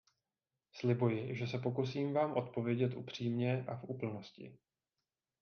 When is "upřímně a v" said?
2.95-3.83